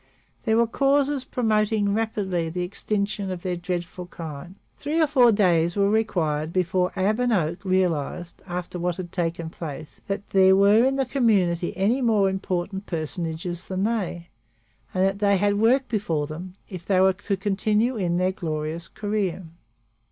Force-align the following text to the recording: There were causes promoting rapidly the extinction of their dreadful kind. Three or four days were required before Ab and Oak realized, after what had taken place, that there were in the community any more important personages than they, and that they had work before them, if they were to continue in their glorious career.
There 0.45 0.57
were 0.57 0.65
causes 0.65 1.23
promoting 1.23 1.93
rapidly 1.93 2.49
the 2.49 2.63
extinction 2.63 3.29
of 3.29 3.43
their 3.43 3.55
dreadful 3.55 4.07
kind. 4.07 4.55
Three 4.79 4.99
or 4.99 5.05
four 5.05 5.31
days 5.31 5.75
were 5.75 5.91
required 5.91 6.51
before 6.51 6.91
Ab 6.95 7.19
and 7.19 7.31
Oak 7.31 7.63
realized, 7.63 8.41
after 8.47 8.79
what 8.79 8.95
had 8.95 9.11
taken 9.11 9.51
place, 9.51 10.01
that 10.07 10.27
there 10.31 10.55
were 10.55 10.83
in 10.83 10.95
the 10.95 11.05
community 11.05 11.77
any 11.77 12.01
more 12.01 12.31
important 12.31 12.87
personages 12.87 13.65
than 13.65 13.83
they, 13.83 14.29
and 14.91 15.05
that 15.05 15.19
they 15.19 15.37
had 15.37 15.59
work 15.59 15.87
before 15.87 16.25
them, 16.25 16.55
if 16.67 16.83
they 16.83 16.99
were 16.99 17.13
to 17.13 17.37
continue 17.37 17.95
in 17.95 18.17
their 18.17 18.31
glorious 18.31 18.87
career. 18.87 19.43